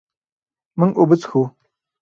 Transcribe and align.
مونږ 0.77 0.91
اوبه 0.99 1.15
څښو. 1.21 1.41